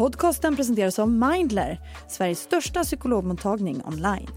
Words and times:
Podcasten 0.00 0.56
presenteras 0.56 0.98
av 0.98 1.10
Mindler, 1.10 1.80
Sveriges 2.08 2.38
största 2.38 2.82
psykologmottagning 2.82 3.82
online. 3.86 4.28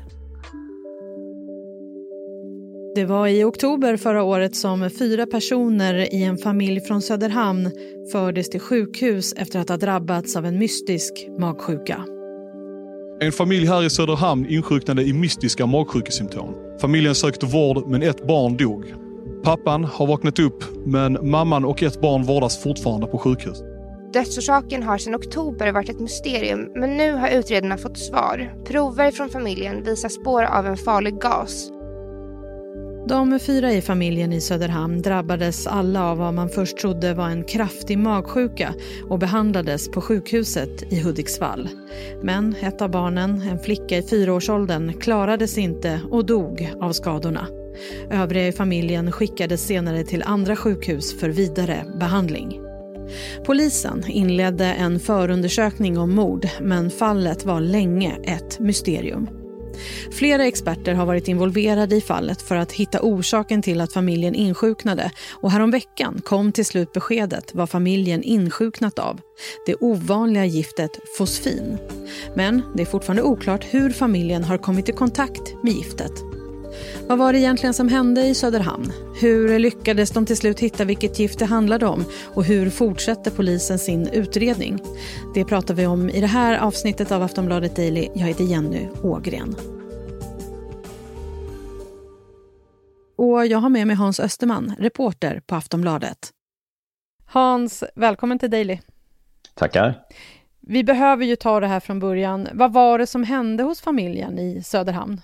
Det 2.95 3.05
var 3.05 3.27
i 3.27 3.43
oktober 3.43 3.97
förra 3.97 4.23
året 4.23 4.55
som 4.55 4.89
fyra 4.99 5.25
personer 5.25 6.13
i 6.13 6.23
en 6.23 6.37
familj 6.37 6.81
från 6.81 7.01
Söderhamn 7.01 7.71
fördes 8.11 8.49
till 8.49 8.59
sjukhus 8.59 9.33
efter 9.33 9.59
att 9.59 9.69
ha 9.69 9.77
drabbats 9.77 10.35
av 10.35 10.45
en 10.45 10.59
mystisk 10.59 11.27
magsjuka. 11.39 12.05
En 13.21 13.31
familj 13.31 13.65
här 13.65 13.83
i 13.83 13.89
Söderhamn 13.89 14.45
insjuknade 14.49 15.03
i 15.03 15.13
mystiska 15.13 15.65
magsjukesymptom. 15.65 16.55
Familjen 16.81 17.15
sökte 17.15 17.45
vård 17.45 17.87
men 17.87 18.03
ett 18.03 18.27
barn 18.27 18.57
dog. 18.57 18.93
Pappan 19.43 19.83
har 19.83 20.07
vaknat 20.07 20.39
upp 20.39 20.63
men 20.85 21.29
mamman 21.29 21.65
och 21.65 21.83
ett 21.83 22.01
barn 22.01 22.23
vårdas 22.23 22.63
fortfarande 22.63 23.07
på 23.07 23.17
sjukhus. 23.17 23.72
Dödsorsaken 24.13 24.83
har 24.83 24.97
sedan 24.97 25.15
oktober 25.15 25.71
varit 25.71 25.89
ett 25.89 25.99
mysterium 25.99 26.71
men 26.75 26.97
nu 26.97 27.11
har 27.11 27.29
utredarna 27.29 27.77
fått 27.77 27.97
svar. 27.97 28.63
Prover 28.65 29.11
från 29.11 29.29
familjen 29.29 29.83
visar 29.83 30.09
spår 30.09 30.43
av 30.43 30.67
en 30.67 30.77
farlig 30.77 31.21
gas. 31.21 31.69
De 33.07 33.39
fyra 33.39 33.71
i 33.71 33.81
familjen 33.81 34.33
i 34.33 34.41
Söderhamn 34.41 35.01
drabbades 35.01 35.67
alla 35.67 36.05
av 36.05 36.17
vad 36.17 36.33
man 36.33 36.49
först 36.49 36.77
trodde 36.77 37.13
var 37.13 37.29
en 37.29 37.43
kraftig 37.43 37.97
magsjuka 37.97 38.73
och 39.09 39.19
behandlades 39.19 39.91
på 39.91 40.01
sjukhuset 40.01 40.93
i 40.93 40.99
Hudiksvall. 40.99 41.69
Men 42.21 42.55
ett 42.61 42.81
av 42.81 42.91
barnen, 42.91 43.41
en 43.41 43.59
flicka 43.59 43.97
i 43.97 44.03
fyraårsåldern, 44.03 44.93
klarades 44.93 45.57
inte 45.57 46.01
och 46.11 46.25
dog 46.25 46.73
av 46.81 46.91
skadorna. 46.91 47.47
Övriga 48.11 48.47
i 48.47 48.51
familjen 48.51 49.11
skickades 49.11 49.67
senare 49.67 50.03
till 50.03 50.23
andra 50.23 50.55
sjukhus 50.55 51.19
för 51.19 51.29
vidare 51.29 51.85
behandling. 51.99 52.72
Polisen 53.45 54.03
inledde 54.07 54.65
en 54.65 54.99
förundersökning 54.99 55.97
om 55.97 56.15
mord 56.15 56.47
men 56.61 56.91
fallet 56.91 57.45
var 57.45 57.61
länge 57.61 58.17
ett 58.23 58.59
mysterium. 58.59 59.27
Flera 60.11 60.45
experter 60.45 60.93
har 60.93 61.05
varit 61.05 61.27
involverade 61.27 61.95
i 61.95 62.01
fallet 62.01 62.41
för 62.41 62.55
att 62.55 62.71
hitta 62.71 62.99
orsaken 63.01 63.61
till 63.61 63.81
att 63.81 63.93
familjen 63.93 64.35
insjuknade 64.35 65.11
och 65.31 65.51
häromveckan 65.51 66.21
kom 66.25 66.51
till 66.51 66.65
slut 66.65 66.91
beskedet 66.91 67.51
vad 67.53 67.69
familjen 67.69 68.23
insjuknat 68.23 68.99
av. 68.99 69.19
Det 69.65 69.75
ovanliga 69.75 70.45
giftet 70.45 70.91
fosfin. 71.17 71.77
Men 72.35 72.61
det 72.75 72.81
är 72.81 72.85
fortfarande 72.85 73.23
oklart 73.23 73.65
hur 73.71 73.89
familjen 73.89 74.43
har 74.43 74.57
kommit 74.57 74.89
i 74.89 74.91
kontakt 74.91 75.63
med 75.63 75.73
giftet. 75.73 76.32
Vad 77.07 77.17
var 77.17 77.33
det 77.33 77.39
egentligen 77.39 77.73
som 77.73 77.87
hände 77.87 78.21
i 78.21 78.35
Söderhamn? 78.35 78.91
Hur 79.21 79.59
lyckades 79.59 80.11
de 80.11 80.25
till 80.25 80.37
slut 80.37 80.59
hitta 80.59 80.85
vilket 80.85 81.19
gift 81.19 81.39
det 81.39 81.45
handlade 81.45 81.85
om? 81.85 82.05
Och 82.35 82.43
hur 82.43 82.69
fortsätter 82.69 83.31
polisen 83.31 83.79
sin 83.79 84.07
utredning? 84.07 84.79
Det 85.33 85.45
pratar 85.45 85.73
vi 85.73 85.85
om 85.85 86.09
i 86.09 86.21
det 86.21 86.27
här 86.27 86.57
avsnittet 86.59 87.11
av 87.11 87.21
Aftonbladet 87.21 87.75
Daily. 87.75 88.09
Jag 88.13 88.27
heter 88.27 88.43
Jenny 88.43 88.87
Ågren. 89.03 89.55
Och 93.17 93.47
jag 93.47 93.57
har 93.57 93.69
med 93.69 93.87
mig 93.87 93.95
Hans 93.95 94.19
Österman, 94.19 94.75
reporter 94.79 95.41
på 95.45 95.55
Aftonbladet. 95.55 96.29
Hans, 97.25 97.83
välkommen 97.95 98.39
till 98.39 98.51
Daily. 98.51 98.79
Tackar. 99.53 100.01
Vi 100.61 100.83
behöver 100.83 101.25
ju 101.25 101.35
ta 101.35 101.59
det 101.59 101.67
här 101.67 101.79
från 101.79 101.99
början. 101.99 102.47
Vad 102.53 102.73
var 102.73 102.99
det 102.99 103.07
som 103.07 103.23
hände 103.23 103.63
hos 103.63 103.81
familjen 103.81 104.39
i 104.39 104.63
Söderhamn? 104.63 105.21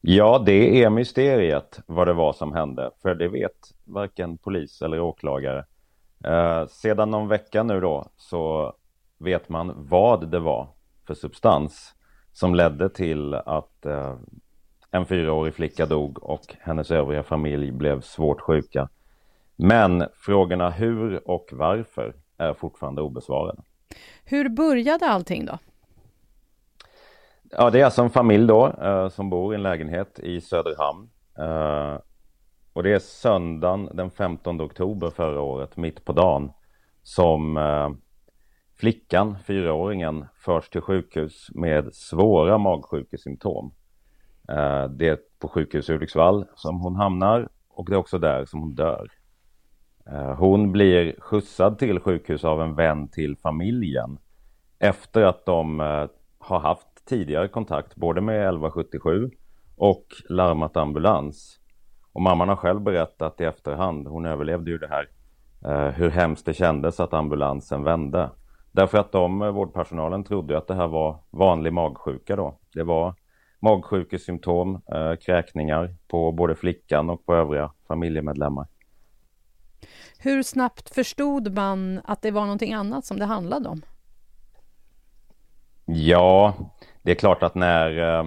Ja, 0.00 0.42
det 0.46 0.82
är 0.82 0.90
mysteriet 0.90 1.80
vad 1.86 2.06
det 2.06 2.12
var 2.12 2.32
som 2.32 2.52
hände, 2.52 2.90
för 3.02 3.14
det 3.14 3.28
vet 3.28 3.74
varken 3.84 4.38
polis 4.38 4.82
eller 4.82 5.00
åklagare. 5.00 5.64
Eh, 6.24 6.66
sedan 6.66 7.10
någon 7.10 7.28
vecka 7.28 7.62
nu 7.62 7.80
då 7.80 8.08
så 8.16 8.72
vet 9.18 9.48
man 9.48 9.72
vad 9.76 10.28
det 10.28 10.38
var 10.38 10.68
för 11.06 11.14
substans 11.14 11.94
som 12.32 12.54
ledde 12.54 12.88
till 12.88 13.34
att 13.34 13.86
eh, 13.86 14.16
en 14.90 15.06
fyraårig 15.06 15.54
flicka 15.54 15.86
dog 15.86 16.22
och 16.22 16.56
hennes 16.60 16.90
övriga 16.90 17.22
familj 17.22 17.70
blev 17.70 18.00
svårt 18.00 18.40
sjuka. 18.40 18.88
Men 19.56 20.04
frågorna 20.14 20.70
hur 20.70 21.30
och 21.30 21.48
varför 21.52 22.14
är 22.36 22.54
fortfarande 22.54 23.02
obesvarade. 23.02 23.62
Hur 24.24 24.48
började 24.48 25.06
allting 25.06 25.44
då? 25.44 25.58
Ja, 27.50 27.70
det 27.70 27.80
är 27.80 27.84
alltså 27.84 28.02
en 28.02 28.10
familj 28.10 28.46
då 28.46 28.66
eh, 28.66 29.08
som 29.08 29.30
bor 29.30 29.54
i 29.54 29.56
en 29.56 29.62
lägenhet 29.62 30.18
i 30.18 30.40
Söderhamn. 30.40 31.10
Eh, 31.38 32.00
och 32.72 32.82
det 32.82 32.92
är 32.92 32.98
söndagen 32.98 33.90
den 33.92 34.10
15 34.10 34.60
oktober 34.60 35.10
förra 35.10 35.40
året, 35.40 35.76
mitt 35.76 36.04
på 36.04 36.12
dagen, 36.12 36.52
som 37.02 37.56
eh, 37.56 37.90
flickan, 38.76 39.36
fyraåringen, 39.44 40.26
förs 40.34 40.68
till 40.68 40.80
sjukhus 40.80 41.48
med 41.54 41.94
svåra 41.94 42.58
magsjukesymptom. 42.58 43.74
Eh, 44.48 44.84
det 44.84 45.08
är 45.08 45.18
på 45.38 45.48
sjukhus 45.48 45.90
Hudiksvall 45.90 46.46
som 46.54 46.80
hon 46.80 46.96
hamnar 46.96 47.48
och 47.68 47.90
det 47.90 47.94
är 47.94 47.98
också 47.98 48.18
där 48.18 48.44
som 48.44 48.60
hon 48.60 48.74
dör. 48.74 49.08
Eh, 50.06 50.34
hon 50.34 50.72
blir 50.72 51.20
skjutsad 51.20 51.78
till 51.78 52.00
sjukhus 52.00 52.44
av 52.44 52.62
en 52.62 52.74
vän 52.74 53.08
till 53.08 53.36
familjen 53.36 54.18
efter 54.78 55.22
att 55.22 55.46
de 55.46 55.80
eh, 55.80 56.06
har 56.38 56.60
haft 56.60 56.87
tidigare 57.08 57.48
kontakt 57.48 57.96
både 57.96 58.20
med 58.20 58.36
1177 58.36 59.30
och 59.76 60.06
larmat 60.28 60.76
ambulans. 60.76 61.58
Och 62.12 62.22
mamman 62.22 62.48
har 62.48 62.56
själv 62.56 62.80
berättat 62.80 63.40
i 63.40 63.44
efterhand, 63.44 64.08
hon 64.08 64.26
överlevde 64.26 64.70
ju 64.70 64.78
det 64.78 64.88
här, 64.88 65.08
eh, 65.64 65.94
hur 65.94 66.10
hemskt 66.10 66.46
det 66.46 66.54
kändes 66.54 67.00
att 67.00 67.14
ambulansen 67.14 67.84
vände. 67.84 68.30
Därför 68.72 68.98
att 68.98 69.12
de, 69.12 69.42
eh, 69.42 69.50
vårdpersonalen, 69.50 70.24
trodde 70.24 70.58
att 70.58 70.66
det 70.66 70.74
här 70.74 70.88
var 70.88 71.18
vanlig 71.30 71.72
magsjuka 71.72 72.36
då. 72.36 72.58
Det 72.74 72.82
var 72.82 73.14
magsjukesymptom, 73.60 74.74
eh, 74.74 75.14
kräkningar 75.14 75.94
på 76.08 76.32
både 76.32 76.54
flickan 76.54 77.10
och 77.10 77.26
på 77.26 77.34
övriga 77.34 77.72
familjemedlemmar. 77.88 78.66
Hur 80.18 80.42
snabbt 80.42 80.94
förstod 80.94 81.54
man 81.54 82.00
att 82.04 82.22
det 82.22 82.30
var 82.30 82.42
någonting 82.42 82.72
annat 82.72 83.04
som 83.04 83.18
det 83.18 83.24
handlade 83.24 83.68
om? 83.68 83.82
Ja, 85.84 86.54
det 87.02 87.10
är 87.10 87.14
klart 87.14 87.42
att 87.42 87.54
när, 87.54 88.18
eh, 88.18 88.26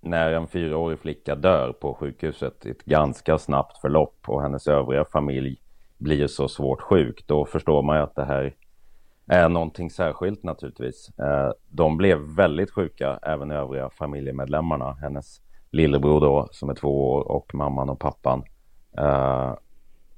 när 0.00 0.32
en 0.32 0.48
fyraårig 0.48 0.98
flicka 0.98 1.34
dör 1.34 1.72
på 1.72 1.94
sjukhuset 1.94 2.66
i 2.66 2.70
ett 2.70 2.84
ganska 2.84 3.38
snabbt 3.38 3.78
förlopp 3.78 4.18
och 4.26 4.42
hennes 4.42 4.68
övriga 4.68 5.04
familj 5.04 5.56
blir 5.98 6.26
så 6.26 6.48
svårt 6.48 6.80
sjuk, 6.80 7.24
då 7.26 7.44
förstår 7.44 7.82
man 7.82 7.96
ju 7.96 8.02
att 8.02 8.14
det 8.14 8.24
här 8.24 8.54
är 9.26 9.48
någonting 9.48 9.90
särskilt 9.90 10.42
naturligtvis. 10.42 11.18
Eh, 11.18 11.50
de 11.70 11.96
blev 11.96 12.18
väldigt 12.18 12.70
sjuka, 12.70 13.18
även 13.22 13.50
övriga 13.50 13.90
familjemedlemmarna. 13.90 14.92
Hennes 14.92 15.40
lillebror 15.70 16.20
då, 16.20 16.48
som 16.50 16.70
är 16.70 16.74
två 16.74 17.12
år, 17.12 17.20
och 17.20 17.54
mamman 17.54 17.90
och 17.90 17.98
pappan. 17.98 18.44
Eh, 18.98 19.54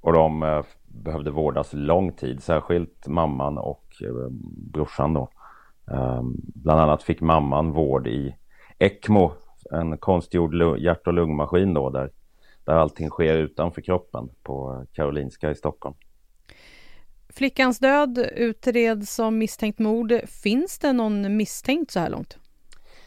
och 0.00 0.12
de 0.12 0.62
behövde 0.87 1.31
vårdas 1.31 1.72
lång 1.72 2.12
tid, 2.12 2.43
särskilt 2.43 3.06
mamman 3.06 3.59
och 3.59 3.84
brorsan 4.72 5.14
då. 5.14 5.28
Ehm, 5.91 6.34
bland 6.37 6.81
annat 6.81 7.03
fick 7.03 7.21
mamman 7.21 7.72
vård 7.72 8.06
i 8.06 8.37
ECMO, 8.78 9.33
en 9.71 9.99
konstgjord 9.99 10.78
hjärt 10.78 11.06
och 11.06 11.15
lungmaskin 11.15 11.75
då 11.75 11.91
där, 11.91 12.11
där 12.65 12.75
allting 12.75 13.11
sker 13.11 13.34
utanför 13.34 13.83
kroppen 13.83 14.28
på 14.43 14.87
Karolinska 14.93 15.50
i 15.50 15.55
Stockholm. 15.55 15.94
Flickans 17.28 17.78
död 17.78 18.19
utreds 18.37 19.15
som 19.15 19.39
misstänkt 19.39 19.78
mord. 19.78 20.12
Finns 20.43 20.78
det 20.78 20.93
någon 20.93 21.37
misstänkt 21.37 21.91
så 21.91 22.00
här 22.00 22.11
långt? 22.11 22.39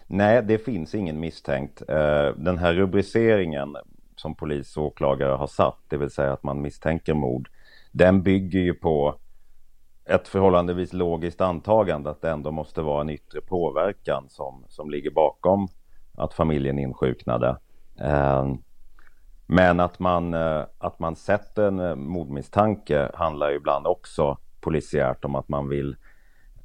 Nej, 0.07 0.43
det 0.43 0.57
finns 0.57 0.95
ingen 0.95 1.19
misstänkt. 1.19 1.81
Ehm, 1.89 2.43
den 2.43 2.57
här 2.57 2.73
rubriceringen 2.73 3.75
som 4.15 4.35
polis 4.35 4.77
och 4.77 4.85
åklagare 4.85 5.31
har 5.31 5.47
satt, 5.47 5.77
det 5.87 5.97
vill 5.97 6.09
säga 6.09 6.33
att 6.33 6.43
man 6.43 6.61
misstänker 6.61 7.13
mord, 7.13 7.49
den 7.91 8.23
bygger 8.23 8.59
ju 8.59 8.73
på 8.73 9.15
ett 10.07 10.27
förhållandevis 10.27 10.93
logiskt 10.93 11.41
antagande 11.41 12.09
att 12.09 12.21
det 12.21 12.29
ändå 12.29 12.51
måste 12.51 12.81
vara 12.81 13.01
en 13.01 13.09
yttre 13.09 13.41
påverkan 13.41 14.25
som, 14.29 14.63
som 14.67 14.89
ligger 14.89 15.11
bakom 15.11 15.67
att 16.17 16.33
familjen 16.33 16.79
insjuknade. 16.79 17.57
Eh, 17.99 18.45
men 19.47 19.79
att 19.79 19.99
man, 19.99 20.33
eh, 20.33 20.63
att 20.77 20.99
man 20.99 21.15
sätter 21.15 21.67
en 21.67 21.79
eh, 21.79 21.95
mordmisstanke 21.95 23.11
handlar 23.13 23.51
ibland 23.51 23.87
också 23.87 24.37
polisiärt 24.61 25.25
om 25.25 25.35
att 25.35 25.49
man 25.49 25.69
vill 25.69 25.95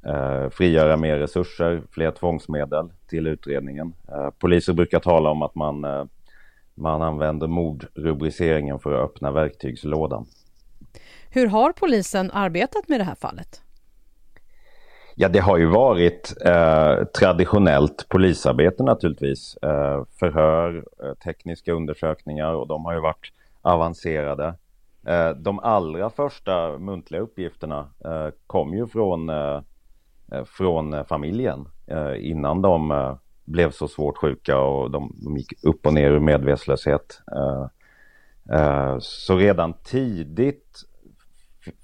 eh, 0.05 0.49
frigöra 0.49 0.97
mer 0.97 1.17
resurser, 1.17 1.81
fler 1.91 2.11
tvångsmedel 2.11 2.91
till 3.07 3.27
utredningen. 3.27 3.93
Eh, 4.11 4.29
poliser 4.29 4.73
brukar 4.73 4.99
tala 4.99 5.29
om 5.29 5.41
att 5.41 5.55
man, 5.55 5.83
eh, 5.85 6.05
man 6.75 7.01
använder 7.01 7.47
mordrubriceringen 7.47 8.79
för 8.79 8.93
att 8.93 9.09
öppna 9.09 9.31
verktygslådan. 9.31 10.25
Hur 11.35 11.47
har 11.47 11.71
polisen 11.71 12.31
arbetat 12.31 12.89
med 12.89 12.99
det 12.99 13.03
här 13.03 13.15
fallet? 13.15 13.61
Ja, 15.15 15.29
det 15.29 15.39
har 15.39 15.57
ju 15.57 15.65
varit 15.65 16.33
eh, 16.45 17.03
traditionellt 17.03 18.09
polisarbete 18.09 18.83
naturligtvis. 18.83 19.57
Eh, 19.57 20.03
förhör, 20.19 20.85
eh, 21.03 21.13
tekniska 21.13 21.73
undersökningar 21.73 22.53
och 22.53 22.67
de 22.67 22.85
har 22.85 22.93
ju 22.93 22.99
varit 22.99 23.31
avancerade. 23.61 24.55
Eh, 25.07 25.29
de 25.29 25.59
allra 25.59 26.09
första 26.09 26.77
muntliga 26.77 27.21
uppgifterna 27.21 27.89
eh, 28.05 28.27
kom 28.47 28.73
ju 28.73 28.87
från, 28.87 29.29
eh, 29.29 29.61
eh 30.31 30.43
från 30.45 31.05
familjen 31.05 31.67
eh, 31.87 32.29
innan 32.29 32.61
de 32.61 32.91
eh, 32.91 33.15
blev 33.45 33.71
så 33.71 33.87
svårt 33.87 34.17
sjuka 34.17 34.59
och 34.59 34.91
de, 34.91 35.15
de 35.23 35.37
gick 35.37 35.63
upp 35.63 35.85
och 35.85 35.93
ner 35.93 36.11
ur 36.11 36.19
medvetslöshet. 36.19 37.21
Så 38.99 39.37
redan 39.37 39.73
tidigt 39.73 40.83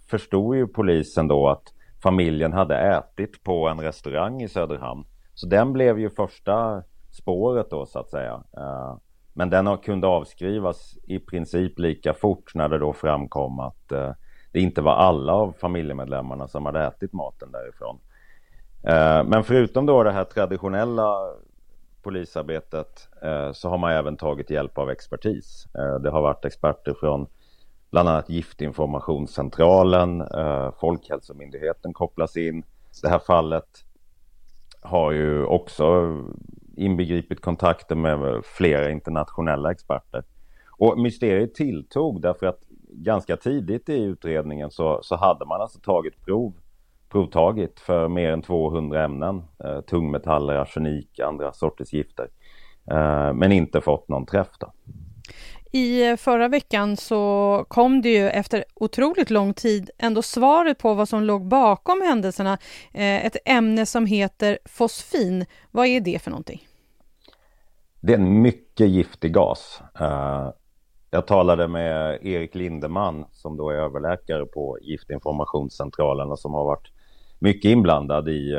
förstod 0.09 0.55
ju 0.55 0.67
polisen 0.67 1.27
då 1.27 1.49
att 1.49 1.73
familjen 2.03 2.53
hade 2.53 2.77
ätit 2.77 3.43
på 3.43 3.67
en 3.67 3.79
restaurang 3.79 4.41
i 4.41 4.47
Söderhamn. 4.47 5.05
Så 5.33 5.47
den 5.47 5.73
blev 5.73 5.99
ju 5.99 6.09
första 6.09 6.83
spåret 7.11 7.69
då 7.69 7.85
så 7.85 7.99
att 7.99 8.09
säga. 8.09 8.43
Eh, 8.57 8.97
men 9.33 9.49
den 9.49 9.77
kunde 9.77 10.07
avskrivas 10.07 10.97
i 11.03 11.19
princip 11.19 11.79
lika 11.79 12.13
fort 12.13 12.55
när 12.55 12.69
det 12.69 12.77
då 12.77 12.93
framkom 12.93 13.59
att 13.59 13.91
eh, 13.91 14.11
det 14.51 14.59
inte 14.59 14.81
var 14.81 14.93
alla 14.93 15.33
av 15.33 15.55
familjemedlemmarna 15.59 16.47
som 16.47 16.65
hade 16.65 16.83
ätit 16.83 17.13
maten 17.13 17.51
därifrån. 17.51 17.99
Eh, 18.83 19.23
men 19.23 19.43
förutom 19.43 19.85
då 19.85 20.03
det 20.03 20.11
här 20.11 20.23
traditionella 20.23 21.15
polisarbetet 22.03 23.09
så 23.53 23.69
har 23.69 23.77
man 23.77 23.91
även 23.91 24.17
tagit 24.17 24.49
hjälp 24.49 24.77
av 24.77 24.89
expertis. 24.89 25.67
Det 26.03 26.09
har 26.09 26.21
varit 26.21 26.45
experter 26.45 26.93
från 26.99 27.27
bland 27.89 28.09
annat 28.09 28.30
Giftinformationscentralen, 28.30 30.21
eh, 30.21 30.71
Folkhälsomyndigheten 30.80 31.94
kopplas 31.94 32.38
in. 32.38 32.63
Det 33.01 33.09
här 33.09 33.19
fallet 33.19 33.86
har 34.81 35.12
ju 35.12 35.45
också 35.45 36.18
inbegripit 36.77 37.41
kontakter 37.41 37.95
med 37.95 38.45
flera 38.45 38.89
internationella 38.89 39.71
experter. 39.71 40.24
Och 40.77 41.00
mysteriet 41.00 41.56
tilltog 41.56 42.21
därför 42.21 42.45
att 42.45 42.59
ganska 42.91 43.38
tidigt 43.38 43.89
i 43.89 44.03
utredningen 44.03 44.71
så, 44.71 45.00
så 45.03 45.15
hade 45.15 45.45
man 45.45 45.62
alltså 45.62 45.80
tagit 45.80 46.25
prov, 46.25 46.53
provtagit 47.09 47.80
för 47.80 48.07
mer 48.07 48.31
än 48.31 48.41
200 48.41 49.03
ämnen, 49.03 49.44
eh, 49.63 49.81
tungmetaller, 49.81 50.56
arsenik, 50.56 51.19
andra 51.19 51.53
sorters 51.53 51.94
gifter, 51.94 52.27
eh, 52.91 53.33
men 53.33 53.51
inte 53.51 53.81
fått 53.81 54.07
någon 54.07 54.25
träff. 54.25 54.50
Då. 54.59 54.74
I 55.71 56.10
eh, 56.10 56.16
förra 56.16 56.48
veckan 56.48 56.98
så 56.98 57.66
kom 57.68 58.01
det 58.01 58.10
ju 58.10 58.30
efter 58.30 58.63
otroligt 58.75 59.30
lång 59.30 59.54
tid 59.54 59.89
ändå 59.98 60.21
svaret 60.21 60.77
på 60.77 60.94
vad 60.94 61.10
som 61.10 61.24
låg 61.24 61.48
bakom 61.48 62.01
händelserna. 62.01 62.54
Eh, 62.94 63.25
ett 63.25 63.38
ämne 63.45 63.86
som 63.86 64.06
heter 64.06 64.60
fosfin. 64.66 65.45
Vad 65.71 65.88
är 65.88 66.01
det 66.01 66.21
för 66.21 66.31
någonting? 66.31 66.68
Det 68.01 68.13
är 68.13 68.18
en 68.18 68.42
mycket 68.42 68.89
giftig 68.89 69.33
gas. 69.33 69.81
Eh, 70.00 70.50
jag 71.12 71.27
talade 71.27 71.68
med 71.68 72.25
Erik 72.25 72.56
Lindeman 72.56 73.25
som 73.31 73.57
då 73.57 73.69
är 73.69 73.75
överläkare 73.75 74.45
på 74.45 74.77
Giftinformationscentralen 74.81 76.31
och 76.31 76.39
som 76.39 76.54
har 76.54 76.65
varit 76.65 76.92
mycket 77.39 77.69
inblandad 77.69 78.30
i 78.30 78.56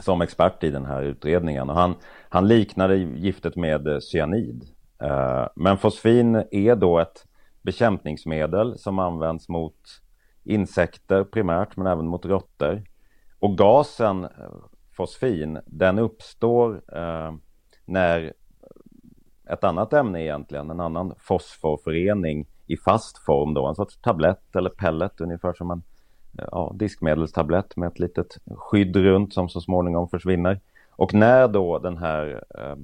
som 0.00 0.22
expert 0.22 0.64
i 0.64 0.70
den 0.70 0.84
här 0.84 1.02
utredningen. 1.02 1.70
Och 1.70 1.76
han, 1.76 1.94
han 2.28 2.48
liknade 2.48 2.96
giftet 2.96 3.56
med 3.56 4.02
cyanid. 4.02 4.75
Eh, 4.98 5.46
men 5.54 5.78
fosfin 5.78 6.44
är 6.50 6.76
då 6.76 6.98
ett 6.98 7.26
bekämpningsmedel 7.62 8.78
som 8.78 8.98
används 8.98 9.48
mot 9.48 10.02
insekter 10.44 11.24
primärt 11.24 11.76
men 11.76 11.86
även 11.86 12.06
mot 12.06 12.26
råttor. 12.26 12.82
Och 13.38 13.58
gasen 13.58 14.24
eh, 14.24 14.30
fosfin 14.96 15.58
den 15.66 15.98
uppstår 15.98 16.82
eh, 16.96 17.32
när 17.84 18.32
ett 19.50 19.64
annat 19.64 19.92
ämne 19.92 20.22
egentligen, 20.22 20.70
en 20.70 20.80
annan 20.80 21.14
fosforförening 21.18 22.46
i 22.66 22.76
fast 22.76 23.18
form 23.18 23.54
då, 23.54 23.66
en 23.66 23.74
sorts 23.74 24.00
tablett 24.00 24.56
eller 24.56 24.70
pellet 24.70 25.20
ungefär 25.20 25.52
som 25.52 25.70
en 25.70 25.82
ja, 26.32 26.72
diskmedelstablett 26.74 27.76
med 27.76 27.86
ett 27.88 27.98
litet 27.98 28.38
skydd 28.56 28.96
runt 28.96 29.34
som 29.34 29.48
så 29.48 29.60
småningom 29.60 30.08
försvinner. 30.08 30.60
Och 30.90 31.14
när 31.14 31.48
då 31.48 31.78
den 31.78 31.96
här 31.96 32.44
eh, 32.58 32.76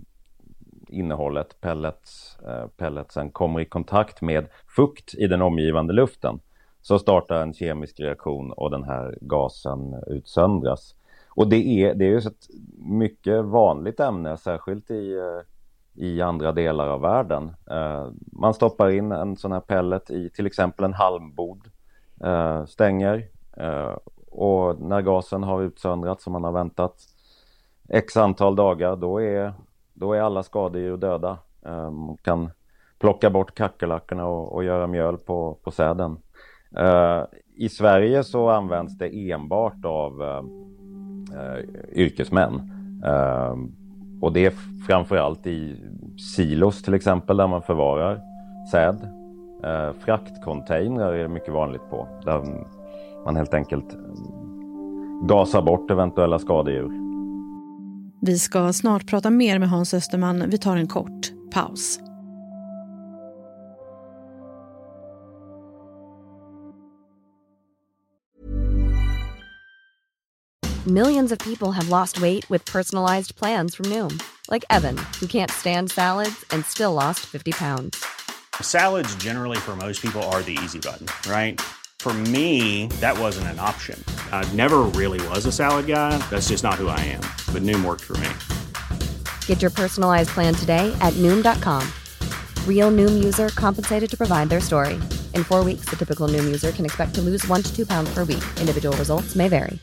innehållet, 0.93 1.61
pellets, 1.61 2.39
eh, 2.47 2.67
pelletsen, 2.67 3.31
kommer 3.31 3.61
i 3.61 3.65
kontakt 3.65 4.23
med 4.23 4.47
fukt 4.77 5.15
i 5.15 5.27
den 5.27 5.43
omgivande 5.43 5.93
luften 5.93 6.41
så 6.83 6.99
startar 6.99 7.43
en 7.43 7.55
kemisk 7.55 8.01
reaktion 8.01 8.53
och 8.53 8.71
den 8.71 8.85
här 8.85 9.19
gasen 9.21 10.03
utsöndras. 10.07 10.95
Och 11.29 11.49
det 11.49 11.57
är, 11.57 11.95
det 11.95 12.05
är 12.05 12.09
ju 12.09 12.19
ett 12.19 12.49
mycket 12.79 13.45
vanligt 13.45 14.01
ämne, 14.01 14.37
särskilt 14.37 14.91
i, 14.91 15.13
eh, 15.13 16.05
i 16.05 16.23
andra 16.23 16.53
delar 16.53 16.89
av 16.89 17.01
världen. 17.01 17.53
Eh, 17.71 18.09
man 18.33 18.55
stoppar 18.55 18.91
in 18.91 19.13
en 19.13 19.37
sån 19.37 19.53
här 19.53 19.61
pellet 19.61 20.11
i 20.11 20.31
till 20.31 20.47
exempel 20.47 20.85
en 20.85 20.95
halmbod, 20.95 21.69
stänger 22.67 23.29
och 24.31 24.81
när 24.81 25.01
gasen 25.01 25.43
har 25.43 25.63
utsöndrats 25.63 26.25
som 26.25 26.33
man 26.33 26.45
har 26.45 26.53
väntat 26.53 26.95
x 27.89 28.17
antal 28.17 28.57
dagar 28.57 28.97
då 28.97 29.23
är, 29.23 29.53
då 30.03 30.13
är 30.13 30.21
alla 30.21 30.43
skadedjur 30.43 30.97
döda. 30.97 31.39
Man 31.91 32.17
kan 32.23 32.51
plocka 32.99 33.31
bort 33.31 33.55
kackerlackorna 33.55 34.27
och, 34.27 34.53
och 34.53 34.65
göra 34.65 34.87
mjöl 34.87 35.19
på, 35.19 35.59
på 35.63 35.71
säden. 35.71 36.17
Eh, 36.77 37.23
I 37.57 37.69
Sverige 37.69 38.25
så 38.25 38.49
används 38.49 38.99
det 38.99 39.31
enbart 39.31 39.85
av 39.85 40.23
eh, 40.23 40.43
eh 41.41 41.65
yrkesmän. 41.93 42.55
Ehm, 43.05 43.73
och 44.21 44.33
det 44.33 44.47
är 44.47 44.53
framförallt 44.87 45.47
i 45.47 45.77
silos 46.37 46.83
till 46.83 46.95
exempel 46.95 47.37
där 47.37 47.47
man 47.47 47.63
förvarar 47.63 48.21
säd. 48.71 49.09
Eh, 49.65 49.93
fraktcontainrar 49.93 51.13
är 51.13 51.23
det 51.23 51.29
mycket 51.29 51.55
vanligt 51.55 51.91
på. 51.91 52.09
Där 52.25 52.65
man 53.25 53.37
helt 53.37 53.55
enkelt 53.55 53.97
gasar 55.23 55.63
bort 55.63 55.91
eventuella 55.91 56.39
skadedjur. 56.39 57.02
Vi 58.27 58.39
ska 58.39 58.73
snart 58.73 59.07
prata 59.07 59.31
mer 59.31 59.59
med 59.59 59.69
Hans 59.69 59.95
Österman. 59.95 60.51
Vi 60.51 60.59
tar 60.59 60.77
en 60.77 60.89
kort 60.89 61.33
paus. 61.51 61.99
Millions 70.87 71.33
of 71.33 71.39
people 71.39 71.73
have 71.73 71.89
lost 71.89 72.21
weight 72.21 72.51
with 72.51 72.73
personalized 72.73 73.37
plans 73.37 73.77
from 73.77 73.87
Noom. 73.87 74.21
Like 74.51 74.65
Evan, 74.71 74.99
who 75.21 75.27
can't 75.27 75.51
stand 75.51 75.91
salads 75.91 76.45
and 76.51 76.65
still 76.67 76.93
lost 76.93 77.21
50 77.21 77.53
pounds. 77.53 78.05
Salads 78.61 79.17
generally 79.17 79.59
for 79.59 79.77
most 79.77 80.03
people 80.03 80.23
are 80.23 80.43
the 80.43 80.59
easy 80.65 80.79
button, 80.79 81.07
right? 81.31 81.61
For 82.03 82.13
me, 82.13 82.89
that 83.01 83.17
wasn't 83.17 83.47
an 83.55 83.61
option. 83.61 83.97
I 84.33 84.43
never 84.55 84.81
really 85.01 85.25
was 85.29 85.47
a 85.47 85.53
salad 85.53 85.87
guy. 85.87 86.19
That's 86.31 86.49
just 86.49 86.65
not 86.65 86.75
who 86.75 86.89
I 86.89 86.99
am. 86.99 87.21
But 87.55 87.63
Noom 87.63 87.85
worked 87.85 88.03
for 88.03 88.17
me. 88.19 88.29
Get 89.47 89.63
your 89.63 89.71
personalized 89.71 90.31
plan 90.31 90.53
today 90.53 90.93
at 91.01 91.15
Noom.com. 91.23 91.87
Real 92.67 92.91
Noom 92.91 93.23
user 93.23 93.51
compensated 93.51 94.11
to 94.11 94.17
provide 94.17 94.49
their 94.49 94.61
story. 94.61 94.95
In 95.35 95.45
four 95.45 95.63
weeks, 95.65 95.87
the 95.89 95.97
typical 95.97 96.27
Noom 96.27 96.45
user 96.45 96.73
can 96.73 96.85
expect 96.85 97.15
to 97.15 97.21
lose 97.21 97.47
one 97.47 97.63
to 97.63 97.71
two 97.73 97.87
pounds 97.87 98.13
per 98.13 98.25
week. 98.25 98.43
Individual 98.59 98.97
results 98.97 99.37
may 99.37 99.49
vary. 99.49 99.79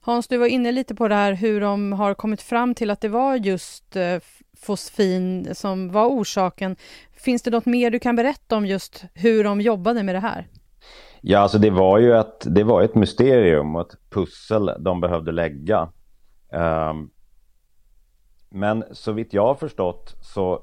Hans, 0.00 0.28
du 0.28 0.36
var 0.36 0.46
inne 0.46 0.72
lite 0.72 0.94
på 0.94 1.08
det 1.08 1.14
här 1.14 1.32
hur 1.32 1.60
de 1.60 1.92
har 1.92 2.14
kommit 2.14 2.42
fram 2.42 2.74
till 2.74 2.90
att 2.90 3.00
det 3.00 3.08
var 3.08 3.36
just 3.36 3.96
eh, 3.96 4.18
fosfin 4.64 5.54
som 5.54 5.92
var 5.92 6.06
orsaken. 6.06 6.76
Finns 7.12 7.42
det 7.42 7.50
något 7.50 7.66
mer 7.66 7.90
du 7.90 7.98
kan 7.98 8.16
berätta 8.16 8.56
om 8.56 8.66
just 8.66 9.04
hur 9.14 9.44
de 9.44 9.60
jobbade 9.60 10.02
med 10.02 10.14
det 10.14 10.20
här? 10.20 10.48
Ja, 11.20 11.38
alltså 11.38 11.58
det 11.58 11.70
var 11.70 11.98
ju 11.98 12.16
ett, 12.16 12.46
det 12.54 12.64
var 12.64 12.82
ett 12.82 12.94
mysterium 12.94 13.76
och 13.76 13.80
ett 13.80 13.98
pussel 14.10 14.70
de 14.78 15.00
behövde 15.00 15.32
lägga. 15.32 15.92
Um, 16.52 17.10
men 18.50 18.84
så 18.92 19.12
vitt 19.12 19.32
jag 19.32 19.46
har 19.46 19.54
förstått 19.54 20.16
så 20.20 20.62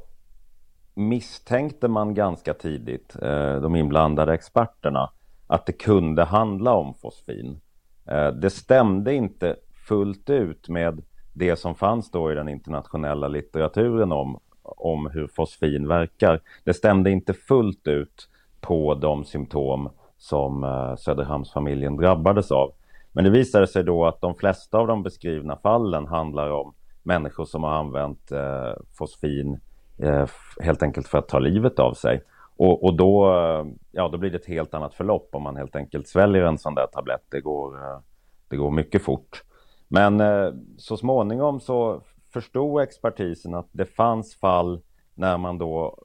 misstänkte 0.93 1.87
man 1.87 2.13
ganska 2.13 2.53
tidigt, 2.53 3.15
eh, 3.21 3.55
de 3.55 3.75
inblandade 3.75 4.33
experterna, 4.33 5.09
att 5.47 5.65
det 5.65 5.73
kunde 5.73 6.23
handla 6.23 6.73
om 6.73 6.93
fosfin. 6.93 7.59
Eh, 8.05 8.27
det 8.27 8.49
stämde 8.49 9.13
inte 9.13 9.55
fullt 9.87 10.29
ut 10.29 10.69
med 10.69 11.03
det 11.33 11.55
som 11.55 11.75
fanns 11.75 12.11
då 12.11 12.31
i 12.31 12.35
den 12.35 12.47
internationella 12.47 13.27
litteraturen 13.27 14.11
om, 14.11 14.39
om 14.63 15.09
hur 15.13 15.27
fosfin 15.27 15.87
verkar. 15.87 16.41
Det 16.63 16.73
stämde 16.73 17.11
inte 17.11 17.33
fullt 17.33 17.87
ut 17.87 18.29
på 18.61 18.93
de 18.93 19.25
symptom 19.25 19.89
som 20.17 20.63
eh, 20.63 20.95
Söderhamnsfamiljen 20.95 21.97
drabbades 21.97 22.51
av. 22.51 22.73
Men 23.11 23.23
det 23.23 23.29
visade 23.29 23.67
sig 23.67 23.83
då 23.83 24.05
att 24.05 24.21
de 24.21 24.35
flesta 24.35 24.77
av 24.77 24.87
de 24.87 25.03
beskrivna 25.03 25.57
fallen 25.57 26.07
handlar 26.07 26.49
om 26.49 26.73
människor 27.03 27.45
som 27.45 27.63
har 27.63 27.71
använt 27.71 28.31
eh, 28.31 28.73
fosfin 28.97 29.59
eh, 29.97 30.27
helt 30.61 30.83
enkelt 30.83 31.07
för 31.07 31.17
att 31.17 31.27
ta 31.27 31.39
livet 31.39 31.79
av 31.79 31.93
sig. 31.93 32.23
Och, 32.57 32.83
och 32.83 32.93
då, 32.93 33.33
eh, 33.33 33.65
ja, 33.91 34.07
då 34.07 34.17
blir 34.17 34.31
det 34.31 34.37
ett 34.37 34.45
helt 34.45 34.73
annat 34.73 34.93
förlopp 34.93 35.29
om 35.31 35.43
man 35.43 35.55
helt 35.55 35.75
enkelt 35.75 36.07
sväljer 36.07 36.43
en 36.43 36.57
sån 36.57 36.75
där 36.75 36.87
tablett. 36.87 37.23
Det 37.29 37.41
går, 37.41 37.75
eh, 37.77 37.99
det 38.47 38.55
går 38.55 38.71
mycket 38.71 39.03
fort. 39.03 39.43
Men 39.93 40.19
eh, 40.19 40.53
så 40.77 40.97
småningom 40.97 41.59
så 41.59 42.01
förstod 42.33 42.81
expertisen 42.81 43.53
att 43.53 43.69
det 43.71 43.85
fanns 43.85 44.35
fall 44.35 44.81
när 45.15 45.37
man 45.37 45.57
då 45.57 45.97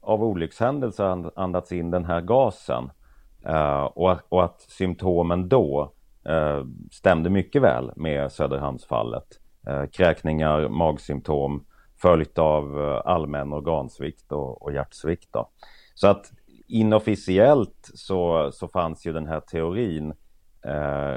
av 0.00 0.24
olyckshändelser 0.24 1.30
andats 1.40 1.72
in 1.72 1.90
den 1.90 2.04
här 2.04 2.20
gasen. 2.20 2.90
Eh, 3.44 3.82
och, 3.82 4.18
och, 4.28 4.44
att 4.44 4.60
symptomen 4.60 5.48
då 5.48 5.92
eh, 6.24 6.64
stämde 6.92 7.30
mycket 7.30 7.62
väl 7.62 7.92
med 7.96 8.32
Söderhamnsfallet. 8.32 9.40
Eh, 9.66 9.86
kräkningar, 9.86 10.68
magsymptom 10.68 11.64
följt 11.96 12.38
av 12.38 12.78
allmän 13.04 13.52
organsvikt 13.52 14.32
och, 14.32 14.62
och 14.62 14.72
hjärtsvikt. 14.72 15.28
Då. 15.32 15.48
Så 15.94 16.08
att 16.08 16.32
inofficiellt 16.68 17.90
så, 17.94 18.50
så 18.52 18.68
fanns 18.68 19.06
ju 19.06 19.12
den 19.12 19.26
här 19.26 19.40
teorin 19.40 20.14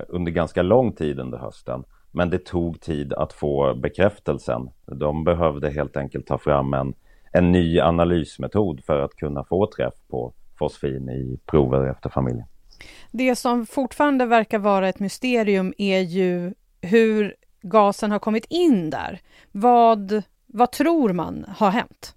under 0.07 0.31
ganska 0.31 0.61
lång 0.61 0.91
tid 0.91 1.19
under 1.19 1.37
hösten. 1.37 1.83
Men 2.11 2.29
det 2.29 2.45
tog 2.45 2.81
tid 2.81 3.13
att 3.13 3.33
få 3.33 3.73
bekräftelsen. 3.73 4.69
De 4.85 5.23
behövde 5.23 5.69
helt 5.69 5.97
enkelt 5.97 6.27
ta 6.27 6.37
fram 6.37 6.73
en, 6.73 6.93
en 7.31 7.51
ny 7.51 7.79
analysmetod 7.79 8.83
för 8.83 8.99
att 8.99 9.15
kunna 9.15 9.43
få 9.43 9.67
träff 9.67 9.93
på 10.07 10.33
fosfin 10.59 11.09
i 11.09 11.39
prover 11.45 11.87
efter 11.87 12.09
familjen. 12.09 12.45
Det 13.11 13.35
som 13.35 13.65
fortfarande 13.65 14.25
verkar 14.25 14.59
vara 14.59 14.89
ett 14.89 14.99
mysterium 14.99 15.73
är 15.77 15.99
ju 15.99 16.53
hur 16.81 17.35
gasen 17.61 18.11
har 18.11 18.19
kommit 18.19 18.45
in 18.49 18.89
där. 18.89 19.19
Vad, 19.51 20.23
vad 20.47 20.71
tror 20.71 21.13
man 21.13 21.45
har 21.57 21.69
hänt? 21.69 22.15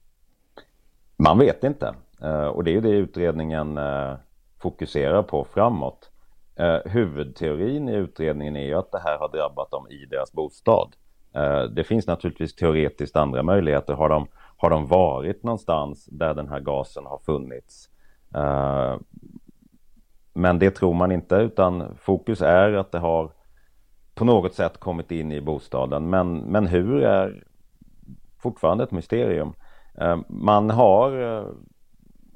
Man 1.16 1.38
vet 1.38 1.64
inte. 1.64 1.94
Eh, 2.22 2.46
och 2.46 2.64
det 2.64 2.76
är 2.76 2.80
det 2.80 2.88
utredningen 2.88 3.78
eh, 3.78 4.14
fokuserar 4.58 5.22
på 5.22 5.46
framåt. 5.54 6.10
Eh, 6.56 6.78
huvudteorin 6.84 7.88
i 7.88 7.94
utredningen 7.94 8.56
är 8.56 8.66
ju 8.66 8.74
att 8.74 8.92
det 8.92 8.98
här 8.98 9.18
har 9.18 9.28
drabbat 9.28 9.70
dem 9.70 9.88
i 9.90 10.06
deras 10.06 10.32
bostad. 10.32 10.96
Eh, 11.34 11.62
det 11.62 11.84
finns 11.84 12.06
naturligtvis 12.06 12.54
teoretiskt 12.54 13.16
andra 13.16 13.42
möjligheter. 13.42 13.94
Har 13.94 14.08
de, 14.08 14.26
har 14.56 14.70
de 14.70 14.86
varit 14.86 15.42
någonstans 15.42 16.06
där 16.06 16.34
den 16.34 16.48
här 16.48 16.60
gasen 16.60 17.06
har 17.06 17.18
funnits? 17.18 17.90
Eh, 18.34 18.96
men 20.32 20.58
det 20.58 20.70
tror 20.70 20.94
man 20.94 21.12
inte 21.12 21.34
utan 21.34 21.96
fokus 21.96 22.42
är 22.42 22.72
att 22.72 22.92
det 22.92 22.98
har 22.98 23.30
på 24.14 24.24
något 24.24 24.54
sätt 24.54 24.78
kommit 24.78 25.10
in 25.10 25.32
i 25.32 25.40
bostaden. 25.40 26.10
Men, 26.10 26.38
men 26.38 26.66
hur 26.66 27.02
är 27.02 27.44
fortfarande 28.38 28.84
ett 28.84 28.90
mysterium. 28.90 29.52
Eh, 29.98 30.18
man 30.28 30.70
har 30.70 31.38
eh, 31.38 31.46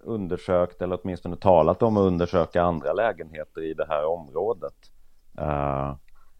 undersökt 0.09 0.83
eller 0.83 0.99
åtminstone 1.03 1.37
talat 1.37 1.83
om 1.83 1.97
att 1.97 2.07
undersöka 2.07 2.63
andra 2.63 2.93
lägenheter 2.93 3.63
i 3.63 3.75
det 3.75 3.87
här 3.89 4.07
området. 4.07 4.75
Eh, 5.39 5.95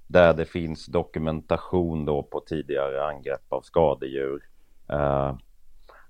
där 0.07 0.35
det 0.35 0.45
finns 0.45 0.87
dokumentation 0.87 2.05
då 2.05 2.23
på 2.23 2.41
tidigare 2.41 3.07
angrepp 3.07 3.53
av 3.53 3.61
skadedjur. 3.61 4.43
Eh, 4.89 5.37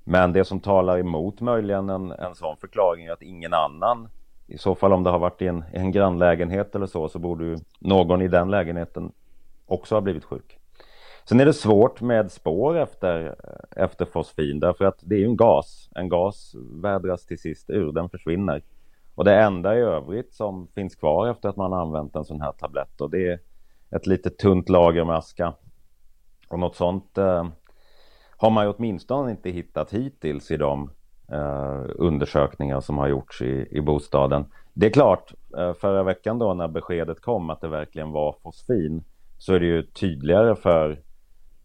men 0.04 0.32
det 0.32 0.44
som 0.44 0.60
talar 0.60 0.98
emot 0.98 1.40
möjligen 1.40 1.90
en, 1.90 2.12
en 2.12 2.34
sån 2.34 2.56
förklaring 2.56 3.06
är 3.06 3.12
att 3.12 3.22
ingen 3.22 3.54
annan 3.54 4.08
i 4.46 4.58
så 4.58 4.74
fall 4.74 4.92
om 4.92 5.04
det 5.04 5.10
har 5.10 5.18
varit 5.18 5.42
i 5.42 5.46
en, 5.46 5.64
en 5.72 5.92
grannlägenhet 5.92 6.74
eller 6.74 6.86
så 6.86 7.08
så 7.08 7.18
borde 7.18 7.44
ju 7.44 7.58
någon 7.78 8.22
i 8.22 8.28
den 8.28 8.50
lägenheten 8.50 9.12
också 9.66 9.94
ha 9.94 10.00
blivit 10.00 10.24
sjuk. 10.24 10.58
Sen 11.28 11.40
är 11.40 11.46
det 11.46 11.52
svårt 11.52 12.00
med 12.00 12.32
spår 12.32 12.78
efter, 12.78 13.36
efter 13.76 14.04
fosfin 14.04 14.60
därför 14.60 14.84
att 14.84 14.98
det 15.00 15.14
är 15.14 15.18
ju 15.18 15.24
en 15.24 15.36
gas. 15.36 15.90
En 15.94 16.08
gas 16.08 16.54
vädras 16.82 17.26
till 17.26 17.38
sist 17.38 17.70
ur, 17.70 17.92
den 17.92 18.08
försvinner. 18.08 18.62
Och 19.14 19.24
det 19.24 19.40
enda 19.40 19.76
i 19.76 19.80
övrigt 19.80 20.34
som 20.34 20.68
finns 20.74 20.94
kvar 20.96 21.28
efter 21.28 21.48
att 21.48 21.56
man 21.56 21.72
använt 21.72 22.16
en 22.16 22.24
sån 22.24 22.40
här 22.40 22.52
tablett 22.52 23.00
och 23.00 23.10
det 23.10 23.28
är 23.28 23.38
ett 23.90 24.06
litet 24.06 24.38
tunt 24.38 24.68
lager 24.68 25.04
med 25.04 25.16
aska. 25.16 25.54
Och 26.48 26.58
något 26.58 26.76
sånt 26.76 27.18
eh, 27.18 27.46
har 28.36 28.50
man 28.50 28.64
ju 28.66 28.72
åtminstone 28.72 29.30
inte 29.30 29.50
hittat 29.50 29.92
hittills 29.92 30.50
i 30.50 30.56
de 30.56 30.90
eh, 31.32 31.82
undersökningar 31.88 32.80
som 32.80 32.98
har 32.98 33.08
gjorts 33.08 33.42
i, 33.42 33.68
i 33.70 33.80
bostaden. 33.80 34.44
Det 34.74 34.86
är 34.86 34.90
klart, 34.90 35.32
eh, 35.58 35.72
förra 35.72 36.02
veckan 36.02 36.38
då 36.38 36.54
när 36.54 36.68
beskedet 36.68 37.20
kom 37.20 37.50
att 37.50 37.60
det 37.60 37.68
verkligen 37.68 38.10
var 38.10 38.36
fosfin 38.42 39.04
så 39.38 39.54
är 39.54 39.60
det 39.60 39.66
ju 39.66 39.82
tydligare 39.82 40.56
för 40.56 41.07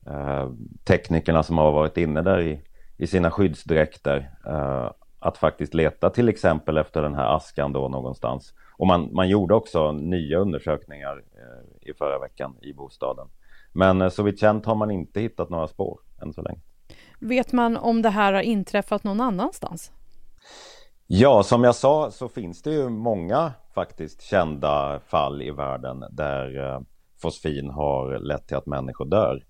eh, 0.07 0.49
teknikerna 0.83 1.43
som 1.43 1.57
har 1.57 1.71
varit 1.71 1.97
inne 1.97 2.21
där 2.21 2.41
i, 2.41 2.61
i 2.97 3.07
sina 3.07 3.31
skyddsdräkter 3.31 4.31
eh, 4.47 4.91
att 5.19 5.37
faktiskt 5.37 5.73
leta 5.73 6.09
till 6.09 6.29
exempel 6.29 6.77
efter 6.77 7.01
den 7.01 7.15
här 7.15 7.35
askan 7.35 7.73
då 7.73 7.89
någonstans. 7.89 8.53
Och 8.77 8.87
man, 8.87 9.13
man 9.13 9.29
gjorde 9.29 9.55
också 9.55 9.91
nya 9.91 10.37
undersökningar 10.37 11.17
eh, 11.17 11.89
i 11.89 11.93
förra 11.93 12.19
veckan 12.19 12.55
i 12.61 12.73
bostaden. 12.73 13.27
Men 13.73 14.01
eh, 14.01 14.09
så 14.09 14.23
vitt 14.23 14.39
känt 14.39 14.65
har 14.65 14.75
man 14.75 14.91
inte 14.91 15.21
hittat 15.21 15.49
några 15.49 15.67
spår 15.67 15.99
än 16.21 16.33
så 16.33 16.41
länge. 16.41 16.59
Vet 17.19 17.51
man 17.51 17.77
om 17.77 18.01
det 18.01 18.09
här 18.09 18.33
har 18.33 18.41
inträffat 18.41 19.03
någon 19.03 19.21
annanstans? 19.21 19.91
Ja, 21.07 21.43
som 21.43 21.63
jag 21.63 21.75
sa 21.75 22.11
så 22.11 22.29
finns 22.29 22.61
det 22.61 22.71
ju 22.71 22.89
många 22.89 23.53
faktiskt 23.75 24.21
kända 24.21 24.99
fall 24.99 25.41
i 25.41 25.51
världen 25.51 26.03
där 26.11 26.67
eh, 26.67 26.81
fosfin 27.21 27.69
har 27.69 28.19
lett 28.19 28.47
till 28.47 28.57
att 28.57 28.65
människor 28.65 29.05
dör. 29.05 29.43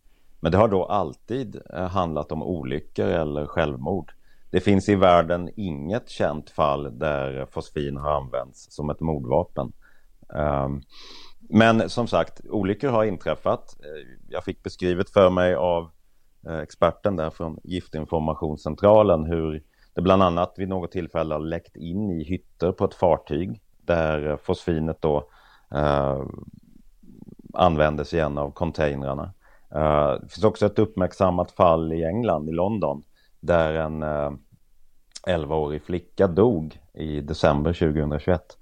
Men 0.44 0.52
det 0.52 0.58
har 0.58 0.68
då 0.68 0.86
alltid 0.86 1.62
eh, 1.74 1.88
handlat 1.88 2.32
om 2.32 2.44
olyckor 2.44 3.06
eller 3.06 3.46
självmord. 3.46 4.12
Det 4.52 4.60
finns 4.60 4.90
i 4.90 4.96
världen 4.96 5.50
inget 5.56 6.10
känt 6.10 6.50
fall 6.50 7.00
där 7.00 7.46
fosfin 7.46 7.98
har 7.98 8.12
använts 8.12 8.68
som 8.76 8.90
ett 8.90 9.00
mordvapen. 9.00 9.74
Ehm, 10.36 10.82
men 11.40 11.90
som 11.90 12.08
sagt, 12.08 12.42
olyckor 12.50 12.90
har 12.90 13.04
inträffat. 13.04 13.76
Eh, 13.80 14.18
jag 14.30 14.44
fick 14.44 14.64
beskrivet 14.64 15.10
för 15.10 15.30
mig 15.30 15.56
av 15.56 15.90
eh, 16.48 16.58
experten 16.58 17.16
där 17.16 17.30
från 17.30 17.60
Giftinformationscentralen 17.64 19.26
hur 19.26 19.64
det 19.94 20.02
bland 20.02 20.24
annat 20.24 20.54
vid 20.58 20.70
något 20.70 20.92
tillfälle 20.92 21.36
har 21.36 21.40
läckt 21.40 21.76
in 21.76 22.12
i 22.12 22.24
hytter 22.24 22.72
på 22.72 22.86
ett 22.86 22.94
fartyg 22.94 23.62
där 23.82 24.38
fosfinet 24.38 25.02
då 25.02 25.30
eh, 25.76 26.22
användes 27.54 28.14
i 28.14 28.20
en 28.20 28.38
av 28.38 28.52
containrarna. 28.52 29.34
Eh, 29.76 30.12
det 30.22 30.30
finns 30.30 30.44
också 30.44 30.66
ett 30.66 30.80
uppmärksammat 30.80 31.52
fall 31.52 31.94
i 31.94 32.04
England, 32.04 32.50
i 32.50 32.52
London, 32.52 33.04
där 33.40 33.74
en 33.74 34.04
eh, 34.04 34.32
11-årig 35.28 35.84
flicka 35.84 36.28
dog 36.28 36.80
i 36.94 37.22
december 37.22 37.74
2021 37.74 38.58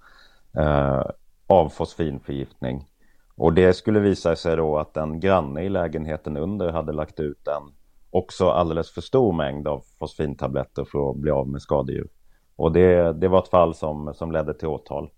eh, 0.57 1.01
av 1.47 1.69
fosfinförgiftning. 1.69 2.87
Och 3.35 3.53
det 3.53 3.73
skulle 3.73 3.99
visa 3.99 4.35
sig 4.35 4.55
då 4.55 4.77
att 4.77 4.97
en 4.97 5.19
granne 5.19 5.61
i 5.61 5.69
lägenheten 5.69 6.37
under 6.37 6.71
hade 6.71 6.93
lagt 6.93 7.19
ut 7.19 7.47
en 7.47 7.73
också 8.09 8.49
alldeles 8.49 8.91
för 8.91 9.01
stor 9.01 9.33
mängd 9.33 9.67
av 9.67 9.83
fosfintabletter 9.99 10.85
för 10.85 11.11
att 11.11 11.17
bli 11.17 11.31
av 11.31 11.47
med 11.47 11.61
skadedjur. 11.61 12.07
Och 12.55 12.71
det, 12.71 13.13
det 13.13 13.27
var 13.27 13.39
ett 13.39 13.49
fall 13.49 13.75
som, 13.75 14.13
som 14.13 14.31
ledde 14.31 14.53
till 14.53 14.67
åtal. 14.67 15.09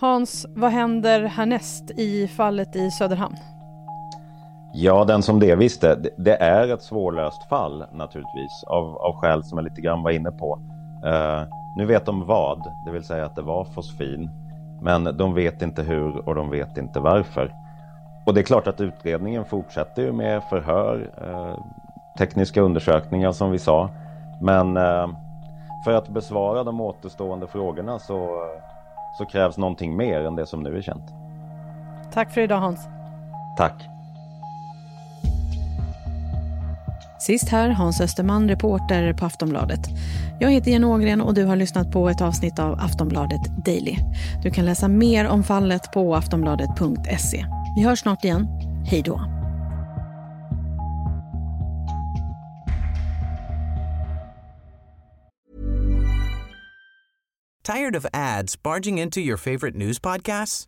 Hans, 0.00 0.46
vad 0.48 0.70
händer 0.70 1.20
härnäst 1.20 1.90
i 1.90 2.28
fallet 2.28 2.76
i 2.76 2.90
Söderhamn? 2.90 3.57
Ja, 4.72 5.04
den 5.04 5.22
som 5.22 5.40
det 5.40 5.54
visste, 5.54 5.94
det, 5.94 6.10
det 6.16 6.36
är 6.36 6.74
ett 6.74 6.82
svårlöst 6.82 7.48
fall 7.48 7.84
naturligtvis 7.92 8.64
av, 8.66 8.96
av 8.96 9.14
skäl 9.16 9.44
som 9.44 9.58
jag 9.58 9.64
lite 9.64 9.80
grann 9.80 10.02
var 10.02 10.10
inne 10.10 10.30
på. 10.30 10.58
Uh, 11.04 11.42
nu 11.76 11.86
vet 11.86 12.06
de 12.06 12.26
vad, 12.26 12.72
det 12.84 12.90
vill 12.90 13.04
säga 13.04 13.24
att 13.24 13.36
det 13.36 13.42
var 13.42 13.64
fosfin. 13.64 14.30
Men 14.80 15.04
de 15.16 15.34
vet 15.34 15.62
inte 15.62 15.82
hur 15.82 16.28
och 16.28 16.34
de 16.34 16.50
vet 16.50 16.76
inte 16.76 17.00
varför. 17.00 17.54
Och 18.26 18.34
det 18.34 18.40
är 18.40 18.44
klart 18.44 18.66
att 18.66 18.80
utredningen 18.80 19.44
fortsätter 19.44 20.02
ju 20.02 20.12
med 20.12 20.42
förhör, 20.44 21.10
eh, 21.22 21.64
tekniska 22.18 22.60
undersökningar 22.60 23.32
som 23.32 23.50
vi 23.50 23.58
sa. 23.58 23.90
Men 24.40 24.76
eh, 24.76 25.08
för 25.84 25.92
att 25.92 26.08
besvara 26.08 26.64
de 26.64 26.80
återstående 26.80 27.46
frågorna 27.46 27.98
så, 27.98 28.44
så 29.18 29.24
krävs 29.24 29.58
någonting 29.58 29.96
mer 29.96 30.20
än 30.20 30.36
det 30.36 30.46
som 30.46 30.62
nu 30.62 30.76
är 30.76 30.82
känt. 30.82 31.12
Tack 32.12 32.30
för 32.30 32.40
idag 32.40 32.58
Hans. 32.58 32.88
Tack. 33.56 33.97
Sist 37.18 37.48
här 37.48 37.70
Hans 37.70 38.00
Österman, 38.00 38.48
reporter 38.48 39.12
på 39.12 39.24
Aftonbladet. 39.24 39.80
Jag 40.40 40.50
heter 40.50 40.70
Jenny 40.70 40.86
Ågren 40.86 41.20
och 41.20 41.34
du 41.34 41.44
har 41.44 41.56
lyssnat 41.56 41.92
på 41.92 42.08
ett 42.08 42.20
avsnitt 42.20 42.58
av 42.58 42.80
Aftonbladet 42.80 43.64
Daily. 43.64 43.96
Du 44.42 44.50
kan 44.50 44.64
läsa 44.64 44.88
mer 44.88 45.28
om 45.28 45.44
fallet 45.44 45.92
på 45.92 46.14
aftonbladet.se. 46.14 47.46
Vi 47.76 47.82
hörs 47.82 48.00
snart 48.00 48.24
igen. 48.24 48.46
Hej 48.86 49.02
då. 49.02 49.20
Tired 57.76 57.96
of 57.96 58.06
ads 58.12 58.62
barging 58.62 58.98
into 59.00 59.20
your 59.20 59.36
favorite 59.36 59.78
news 59.78 60.00
podcasts? 60.00 60.67